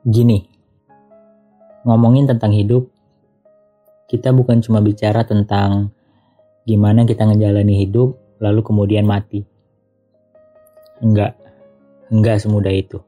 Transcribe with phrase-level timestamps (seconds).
[0.00, 0.40] Gini,
[1.84, 2.88] ngomongin tentang hidup,
[4.08, 5.92] kita bukan cuma bicara tentang
[6.64, 9.44] gimana kita ngejalani hidup lalu kemudian mati.
[11.04, 11.36] Enggak,
[12.08, 13.04] enggak semudah itu.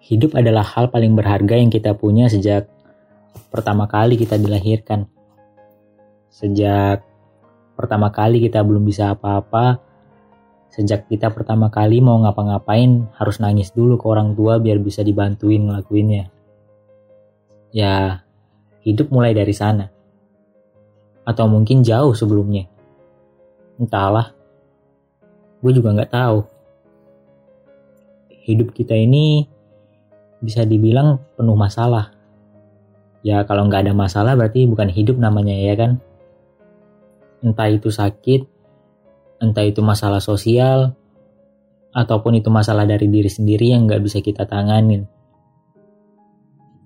[0.00, 2.72] Hidup adalah hal paling berharga yang kita punya sejak
[3.52, 5.04] pertama kali kita dilahirkan.
[6.32, 7.04] Sejak
[7.76, 9.84] pertama kali kita belum bisa apa-apa,
[10.72, 15.68] Sejak kita pertama kali mau ngapa-ngapain harus nangis dulu ke orang tua biar bisa dibantuin
[15.68, 16.32] ngelakuinnya.
[17.76, 18.24] Ya,
[18.80, 19.92] hidup mulai dari sana.
[21.28, 22.72] Atau mungkin jauh sebelumnya.
[23.76, 24.32] Entahlah.
[25.60, 26.38] Gue juga nggak tahu.
[28.48, 29.44] Hidup kita ini
[30.40, 32.16] bisa dibilang penuh masalah.
[33.20, 36.00] Ya kalau nggak ada masalah berarti bukan hidup namanya ya kan.
[37.44, 38.51] Entah itu sakit,
[39.42, 40.94] entah itu masalah sosial,
[41.92, 45.04] ataupun itu masalah dari diri sendiri yang nggak bisa kita tanganin.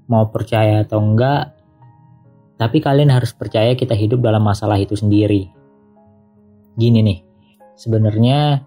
[0.09, 1.53] Mau percaya atau enggak,
[2.57, 5.53] tapi kalian harus percaya kita hidup dalam masalah itu sendiri.
[6.81, 7.19] Gini nih,
[7.77, 8.65] sebenarnya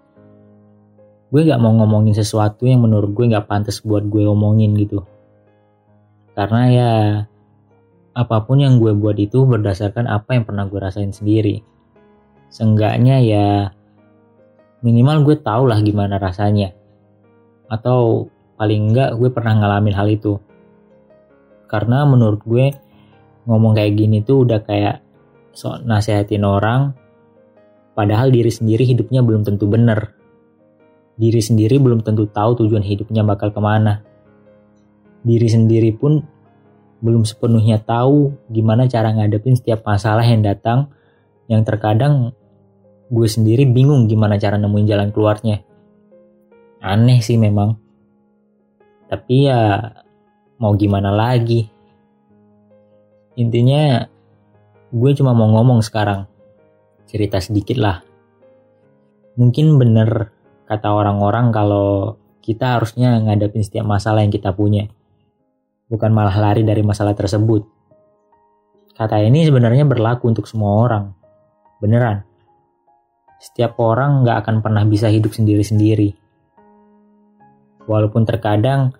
[1.30, 5.06] gue gak mau ngomongin sesuatu yang menurut gue gak pantas buat gue omongin gitu.
[6.34, 6.94] Karena ya,
[8.14, 11.62] apa pun yang gue buat itu berdasarkan apa yang pernah gue rasain sendiri.
[12.50, 13.48] Seenggaknya ya,
[14.82, 16.72] minimal gue tau lah gimana rasanya.
[17.70, 20.40] Atau paling enggak gue pernah ngalamin hal itu.
[21.70, 22.74] Karena menurut gue
[23.46, 25.02] ngomong kayak gini tuh udah kayak
[25.54, 26.94] sok nasehatin orang
[27.98, 30.16] padahal diri sendiri hidupnya belum tentu bener.
[31.20, 34.02] Diri sendiri belum tentu tahu tujuan hidupnya bakal ke mana.
[35.20, 36.24] Diri sendiri pun
[37.00, 40.92] belum sepenuhnya tahu gimana cara ngadepin setiap masalah yang datang
[41.48, 42.36] yang terkadang
[43.10, 45.66] gue sendiri bingung gimana cara nemuin jalan keluarnya.
[46.80, 47.74] Aneh sih memang.
[49.10, 49.82] Tapi ya
[50.62, 51.66] mau gimana lagi.
[53.42, 54.06] Intinya
[54.94, 56.30] gue cuma mau ngomong sekarang.
[57.10, 58.06] Cerita sedikit lah.
[59.42, 60.30] Mungkin bener
[60.70, 64.86] kata orang-orang kalau kita harusnya ngadepin setiap masalah yang kita punya.
[65.90, 67.66] Bukan malah lari dari masalah tersebut.
[68.94, 71.18] Kata ini sebenarnya berlaku untuk semua orang.
[71.82, 72.29] Beneran
[73.40, 76.12] setiap orang nggak akan pernah bisa hidup sendiri-sendiri.
[77.88, 78.94] Walaupun terkadang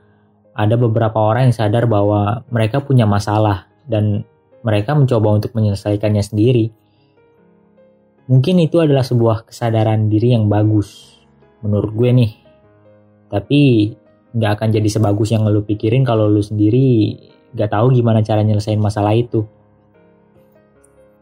[0.56, 4.24] ada beberapa orang yang sadar bahwa mereka punya masalah dan
[4.64, 6.72] mereka mencoba untuk menyelesaikannya sendiri.
[8.32, 11.20] Mungkin itu adalah sebuah kesadaran diri yang bagus,
[11.60, 12.32] menurut gue nih.
[13.30, 13.62] Tapi
[14.36, 17.18] nggak akan jadi sebagus yang lo pikirin kalau lo sendiri
[17.50, 19.42] nggak tahu gimana cara nyelesain masalah itu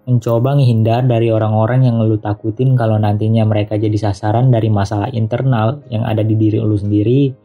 [0.07, 5.83] mencoba menghindar dari orang-orang yang lu takutin kalau nantinya mereka jadi sasaran dari masalah internal
[5.91, 7.35] yang ada di diri lu sendiri.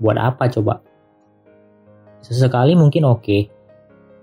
[0.00, 0.80] Buat apa coba?
[2.24, 3.42] Sesekali mungkin oke, okay,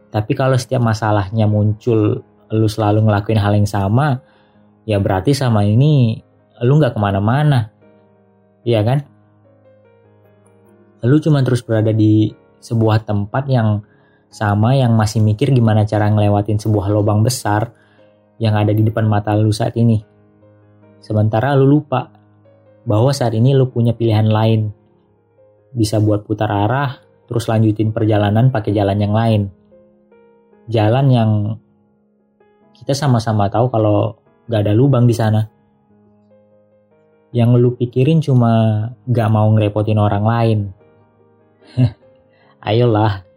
[0.10, 4.18] tapi kalau setiap masalahnya muncul lu selalu ngelakuin hal yang sama,
[4.90, 6.18] ya berarti sama ini
[6.66, 7.70] lu nggak ke mana-mana,
[8.66, 9.06] iya kan?
[11.06, 13.86] Lu cuma terus berada di sebuah tempat yang
[14.32, 17.76] sama yang masih mikir gimana cara ngelewatin sebuah lubang besar
[18.40, 20.00] yang ada di depan mata lu saat ini.
[21.04, 22.08] Sementara lu lupa
[22.88, 24.72] bahwa saat ini lu punya pilihan lain.
[25.76, 26.96] Bisa buat putar arah,
[27.28, 29.42] terus lanjutin perjalanan pakai jalan yang lain.
[30.72, 31.32] Jalan yang
[32.72, 34.16] kita sama-sama tahu kalau
[34.48, 35.44] gak ada lubang di sana.
[37.36, 38.52] Yang lu pikirin cuma
[39.08, 40.60] gak mau ngerepotin orang lain.
[42.68, 43.31] Ayolah,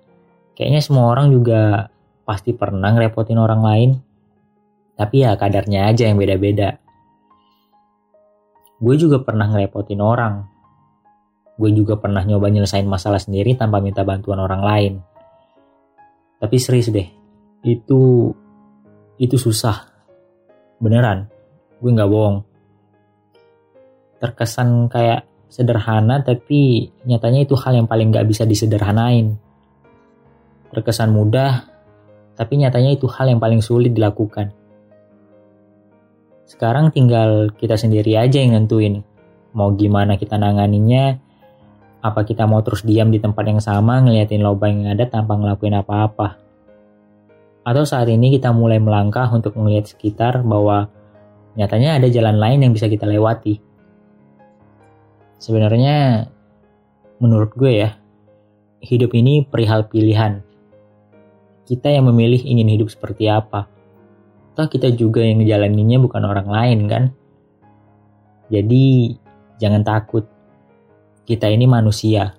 [0.54, 1.90] Kayaknya semua orang juga
[2.22, 3.90] pasti pernah ngerepotin orang lain.
[4.94, 6.78] Tapi ya kadarnya aja yang beda-beda.
[8.78, 10.46] Gue juga pernah ngerepotin orang.
[11.58, 14.92] Gue juga pernah nyoba nyelesain masalah sendiri tanpa minta bantuan orang lain.
[16.38, 17.06] Tapi serius deh,
[17.66, 18.30] itu
[19.18, 19.90] itu susah.
[20.78, 21.30] Beneran,
[21.78, 22.42] gue gak bohong.
[24.18, 29.38] Terkesan kayak sederhana tapi nyatanya itu hal yang paling gak bisa disederhanain
[30.74, 31.70] terkesan mudah,
[32.34, 34.50] tapi nyatanya itu hal yang paling sulit dilakukan.
[36.44, 39.06] Sekarang tinggal kita sendiri aja yang nentuin
[39.54, 41.16] mau gimana kita nanganinya,
[42.04, 45.80] apa kita mau terus diam di tempat yang sama ngeliatin lubang yang ada tanpa ngelakuin
[45.80, 46.36] apa-apa.
[47.64, 50.92] Atau saat ini kita mulai melangkah untuk melihat sekitar bahwa
[51.56, 53.56] nyatanya ada jalan lain yang bisa kita lewati.
[55.40, 56.28] Sebenarnya
[57.24, 57.96] menurut gue ya,
[58.84, 60.43] hidup ini perihal pilihan
[61.64, 63.68] kita yang memilih ingin hidup seperti apa.
[64.54, 67.04] Toh kita juga yang ngejalaninnya bukan orang lain kan?
[68.52, 69.16] Jadi
[69.58, 70.28] jangan takut.
[71.24, 72.36] Kita ini manusia.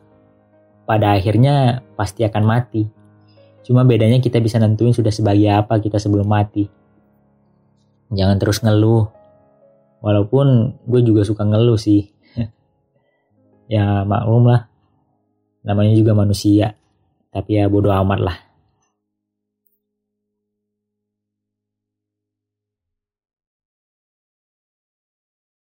[0.85, 2.85] pada akhirnya pasti akan mati.
[3.65, 6.69] Cuma bedanya kita bisa nentuin sudah sebagai apa kita sebelum mati.
[8.13, 9.09] Jangan terus ngeluh.
[10.05, 12.05] Walaupun gue juga suka ngeluh sih.
[13.73, 14.69] ya maklum lah.
[15.65, 16.77] Namanya juga manusia.
[17.33, 18.44] Tapi ya bodoh amat lah.